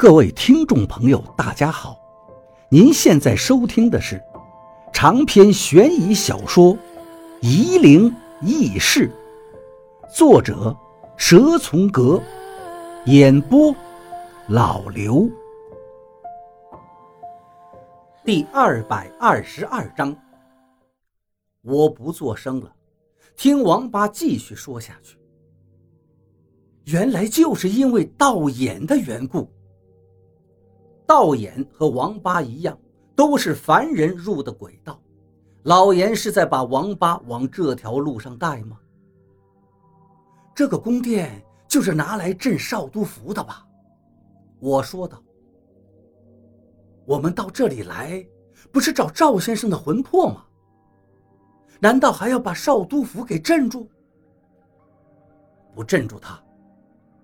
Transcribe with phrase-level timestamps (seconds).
[0.00, 1.94] 各位听众朋友，大家好！
[2.70, 4.18] 您现在收听的是
[4.94, 6.74] 长篇悬疑小说
[7.42, 8.10] 《夷陵
[8.40, 9.12] 轶事》，
[10.16, 10.74] 作者
[11.18, 12.18] 蛇从阁，
[13.04, 13.76] 演播
[14.48, 15.28] 老刘。
[18.24, 20.16] 第二百二十二章，
[21.60, 22.74] 我不作声了，
[23.36, 25.18] 听王八继续说下去。
[26.84, 29.46] 原来就是因为道眼的缘故。
[31.10, 32.78] 道眼和王八一样，
[33.16, 34.96] 都是凡人入的鬼道。
[35.64, 38.78] 老严是在把王八往这条路上带吗？
[40.54, 43.66] 这个宫殿就是拿来镇少都府的吧？
[44.60, 45.20] 我说道。
[47.04, 48.24] 我们到这里来，
[48.70, 50.44] 不是找赵先生的魂魄吗？
[51.80, 53.88] 难道还要把少都府给镇住？
[55.74, 56.40] 不镇住他，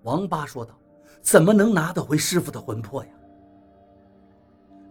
[0.03, 0.77] 王八说道，
[1.21, 3.11] 怎么能拿得回师傅的魂魄呀？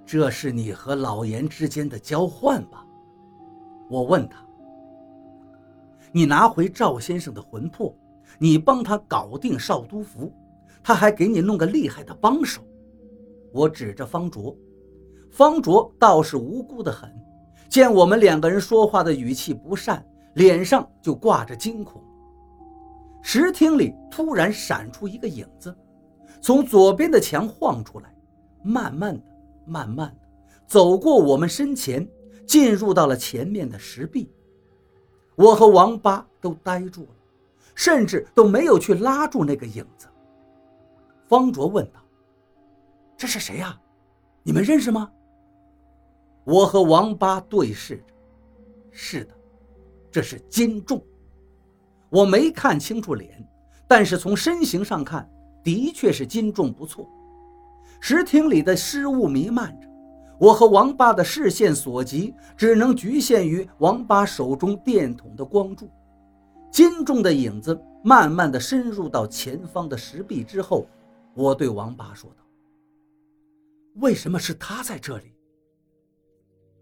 [0.07, 2.87] 这是你和老严之间的交换吧？
[3.91, 4.39] 我问他。
[6.13, 7.93] 你拿回赵先生的魂魄，
[8.39, 10.33] 你帮他搞定少都府，
[10.83, 12.63] 他还给你弄个厉害的帮手。
[13.53, 14.57] 我指着方卓，
[15.31, 17.13] 方卓倒是无辜的很，
[17.69, 22.01] 见我们两个人说话的语气不善，脸上就挂着惊恐。
[23.23, 25.77] 石厅里突然闪出一个影子，
[26.41, 28.15] 从左边的墙晃出来，
[28.63, 29.36] 慢慢的。
[29.67, 30.29] 慢慢的
[30.67, 32.09] 走过我们身前，
[32.47, 34.31] 进入到了前面的石壁。
[35.35, 37.09] 我和王八都呆住了，
[37.75, 40.07] 甚至都没有去拉住那个影子。
[41.29, 42.01] 方卓问道
[43.19, 43.79] ：“这是谁呀？
[44.43, 45.11] 你们认识吗？”
[46.45, 48.05] 我和王八对视着。
[48.93, 49.35] 是的，
[50.11, 51.05] 这是金仲。
[52.09, 53.47] 我没看清楚脸，
[53.87, 55.29] 但是从身形上看，
[55.63, 57.11] 的确是金仲不错。
[58.01, 59.89] 石厅里的尸雾弥漫着，
[60.39, 65.91] 我和王八的视线所及，只能局限于王八手中电筒的光柱。
[66.71, 70.87] 金重的影子慢慢的深入到前方的石壁之后，
[71.35, 72.45] 我对王八说道
[73.97, 75.33] ：“为什么是他在这里？”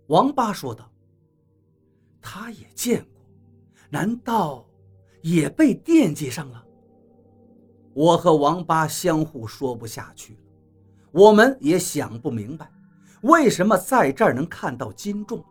[0.08, 0.90] 王八说道
[2.20, 3.22] ：“他也见过，
[3.88, 4.66] 难道
[5.22, 6.66] 也被惦记上了？”
[7.94, 10.36] 我和王八相互说不下去。
[11.14, 12.68] 我们也想不明白，
[13.22, 15.42] 为什么在这儿能看到金重，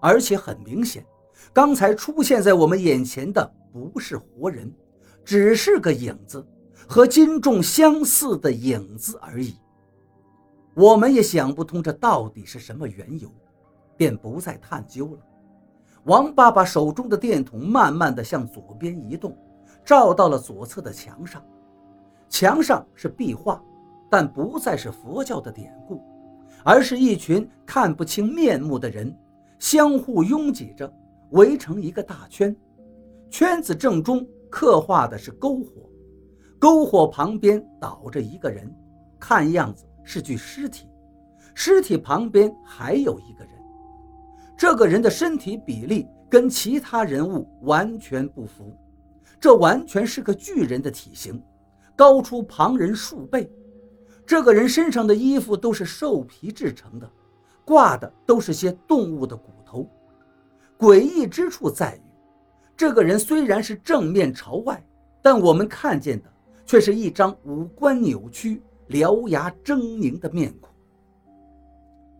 [0.00, 1.04] 而且很明显，
[1.52, 4.72] 刚才出现在我们眼前的不是活人，
[5.24, 6.46] 只是个影子，
[6.88, 9.56] 和金重相似的影子而已。
[10.74, 13.28] 我们也想不通这到底是什么缘由，
[13.96, 15.18] 便不再探究了。
[16.04, 19.36] 王爸爸手中的电筒慢慢地向左边移动，
[19.84, 21.44] 照到了左侧的墙上，
[22.28, 23.60] 墙上是壁画。
[24.10, 26.02] 但不再是佛教的典故，
[26.64, 29.16] 而是一群看不清面目的人，
[29.60, 30.92] 相互拥挤着，
[31.30, 32.54] 围成一个大圈。
[33.30, 35.88] 圈子正中刻画的是篝火，
[36.58, 38.68] 篝火旁边倒着一个人，
[39.20, 40.88] 看样子是具尸体。
[41.54, 43.52] 尸体旁边还有一个人，
[44.56, 48.76] 这个人的身体比例跟其他人物完全不符，
[49.38, 51.40] 这完全是个巨人的体型，
[51.94, 53.48] 高出旁人数倍。
[54.30, 57.10] 这个人身上的衣服都是兽皮制成的，
[57.64, 59.84] 挂的都是些动物的骨头。
[60.78, 62.02] 诡异之处在于，
[62.76, 64.80] 这个人虽然是正面朝外，
[65.20, 66.32] 但我们看见的
[66.64, 70.70] 却是一张五官扭曲、獠牙狰狞的面孔。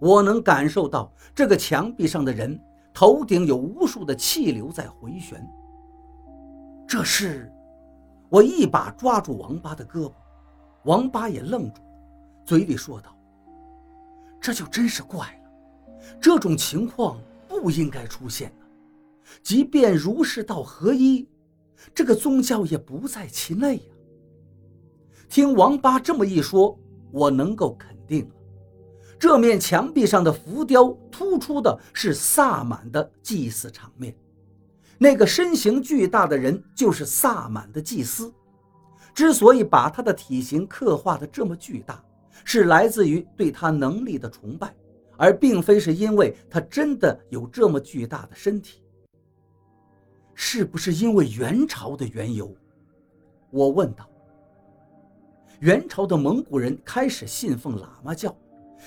[0.00, 2.60] 我能感受到这个墙壁上的人
[2.93, 5.41] 头顶有无数的气流在回旋。
[6.88, 7.49] 这是，
[8.28, 10.12] 我一把抓住王八的胳膊，
[10.82, 11.81] 王八也愣住。
[12.50, 13.16] 嘴里说道
[14.43, 17.16] ：“这就真是怪了，这种情况
[17.47, 18.66] 不应该出现的。
[19.41, 21.28] 即便儒释道合一，
[21.94, 23.83] 这个宗教也不在其内呀。”
[25.31, 26.77] 听王八这么一说，
[27.12, 28.34] 我能够肯定了，
[29.17, 34.12] 这面墙壁上的浮雕突出的是萨满的祭祀场面，
[34.99, 38.35] 那个身形巨大的人就是萨满的祭司。
[39.14, 42.02] 之所以把他的体型刻画的这么巨大，
[42.44, 44.75] 是来自于对他能力的崇拜，
[45.16, 48.82] 而并非是因为他真的有这么巨大的身体。
[50.34, 52.54] 是不是因为元朝的缘由？
[53.50, 54.08] 我问道。
[55.58, 58.34] 元朝的蒙古人开始信奉喇嘛教，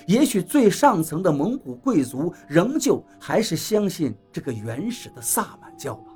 [0.07, 6.11] 也许最上层的蒙古贵族仍旧还是相信这个原始的萨满教吧。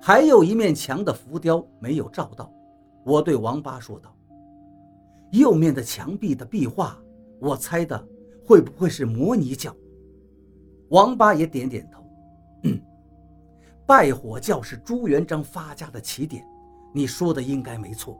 [0.00, 2.52] 还有一面墙的浮雕没有照到，
[3.04, 4.12] 我对王八说道。
[5.32, 6.98] 右面的墙壁的壁画，
[7.40, 8.08] 我猜的
[8.44, 9.74] 会不会是摩尼教？
[10.88, 12.02] 王八也点点头，
[12.64, 12.80] 嗯，
[13.86, 16.42] 拜火教是朱元璋发家的起点，
[16.94, 18.18] 你说的应该没错。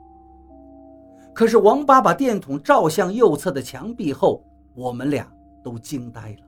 [1.35, 4.45] 可是王八把电筒照向右侧的墙壁后，
[4.75, 5.27] 我们俩
[5.63, 6.47] 都惊呆了。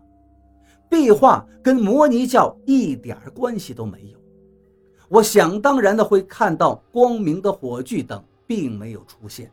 [0.88, 4.18] 壁画跟摩尼教一点关系都没有。
[5.08, 9.50] 我想当然的会看到光明的火炬等并没有出现。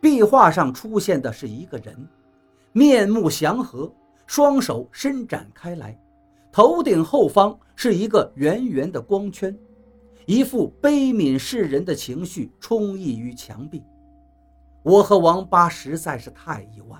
[0.00, 2.08] 壁画上出现的是一个人，
[2.72, 3.92] 面目祥和，
[4.26, 5.98] 双手伸展开来，
[6.52, 9.56] 头顶后方是一个圆圆的光圈，
[10.24, 13.82] 一副悲悯世人的情绪充溢于墙壁。
[14.82, 16.96] 我和王八实在是太意外，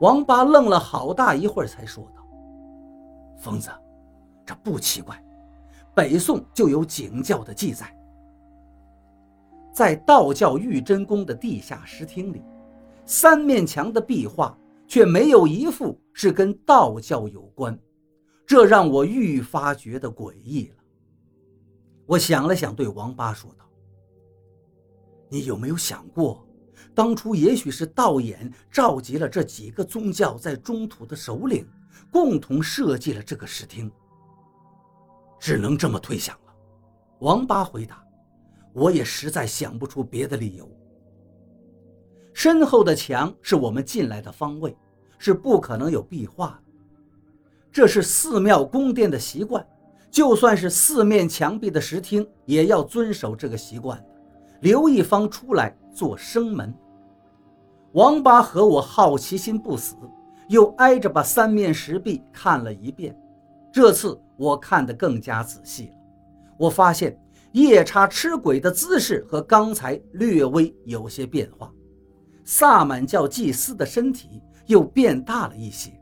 [0.00, 2.26] 王八愣了好大一会儿才说道
[3.38, 3.70] ：“疯子，
[4.44, 5.22] 这不奇怪，
[5.94, 7.94] 北宋就有景教的记载。”
[9.80, 12.42] 在道教玉真宫的地下石厅里，
[13.06, 14.54] 三面墙的壁画
[14.86, 17.80] 却没有一幅是跟道教有关，
[18.46, 20.74] 这让我愈发觉得诡异了。
[22.04, 23.64] 我想了想，对王八说道
[25.30, 26.46] ：“你有没有想过，
[26.94, 31.66] 当初也许是道眼召集了这几个宗教在中土的首领，
[32.12, 33.90] 共同设计了这个石厅？
[35.40, 36.52] 只能这么推想了。”
[37.20, 38.04] 王八回答。
[38.72, 40.68] 我也实在想不出别的理由。
[42.32, 44.76] 身后的墙是我们进来的方位，
[45.18, 46.72] 是不可能有壁画的。
[47.72, 49.66] 这是寺庙宫殿的习惯，
[50.10, 54.06] 就算是四面墙壁的石厅，也要遵守这个习惯的，
[54.60, 56.72] 留一方出来做生门。
[57.92, 59.96] 王八和我好奇心不死，
[60.48, 63.14] 又挨着把三面石壁看了一遍。
[63.72, 65.94] 这次我看得更加仔细了，
[66.56, 67.20] 我发现。
[67.52, 71.72] 夜叉吃鬼的姿势和刚才略微有些变化，
[72.44, 76.00] 萨满教祭司的身体又变大了一些，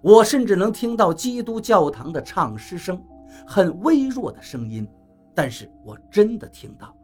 [0.00, 3.02] 我甚至能听到基督教堂的唱诗声，
[3.44, 4.88] 很微弱的声音，
[5.34, 6.96] 但是我真的听到。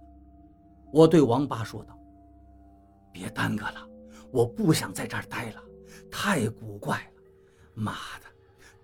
[0.92, 1.98] 我对王八说道
[3.10, 3.88] ：“别耽搁了，
[4.30, 5.60] 我不想在这儿待了，
[6.08, 7.22] 太古怪了。
[7.74, 8.26] 妈的，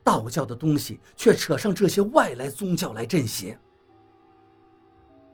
[0.03, 3.57] 道教的东西却扯上这些外来宗教来镇邪。”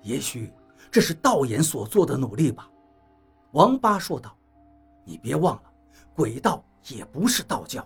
[0.06, 0.52] 也许
[0.88, 2.70] 这是道眼所做的努力吧，
[3.50, 4.32] 王八说道。
[5.04, 5.62] 你别忘了，
[6.14, 7.84] 鬼道也不是道教。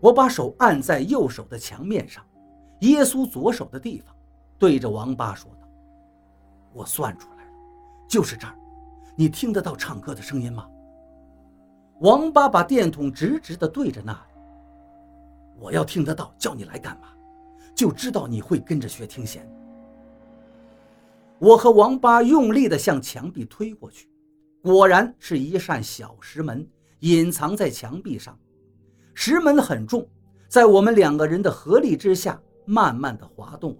[0.00, 2.24] 我把手按在右手的墙面上，
[2.80, 4.14] 耶稣左手的地方，
[4.58, 5.68] 对着王八说道
[6.72, 7.50] ：“我算出来了，
[8.08, 8.56] 就是这儿。
[9.16, 10.68] 你听得到唱歌的声音吗？”
[12.00, 14.40] 王八把电筒直直地对着那里。
[15.58, 17.08] 我要听得到，叫你来干嘛？
[17.74, 19.48] 就知道你会跟着学听弦。
[21.38, 24.08] 我和王八用力地向墙壁推过去，
[24.62, 26.66] 果然是一扇小石门，
[27.00, 28.38] 隐藏在墙壁上。
[29.12, 30.08] 石门很重，
[30.48, 33.78] 在我们两个人的合力之下，慢慢地滑动了。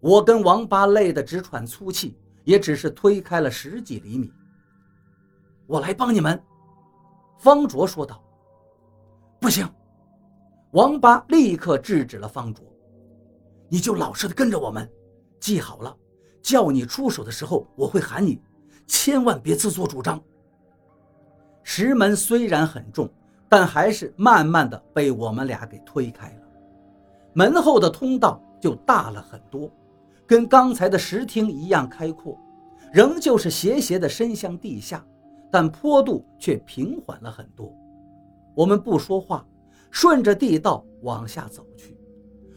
[0.00, 4.32] 我跟王八累得直喘粗气，也只是推开了十几厘米。
[5.66, 6.40] 我来帮你们，
[7.38, 8.22] 方卓说道。
[9.40, 9.68] 不行，
[10.72, 12.64] 王八立刻制止了方卓。
[13.68, 14.88] 你就老实的跟着我们，
[15.40, 15.96] 记好了。
[16.42, 18.40] 叫你出手的时候，我会喊你，
[18.86, 20.20] 千万别自作主张。
[21.62, 23.08] 石门虽然很重，
[23.48, 26.42] 但还是慢慢的被我们俩给推开了。
[27.32, 29.70] 门后的通道就大了很多，
[30.26, 32.36] 跟刚才的石厅一样开阔，
[32.92, 35.06] 仍旧是斜斜的伸向地下，
[35.50, 37.72] 但坡度却平缓了很多。
[38.54, 39.46] 我们不说话，
[39.90, 41.96] 顺着地道往下走去。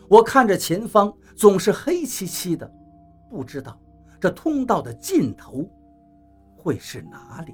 [0.10, 2.70] 我看着前方总是黑漆漆的。
[3.36, 3.77] 不知道
[4.18, 5.70] 这通道的尽头
[6.56, 7.54] 会是哪里。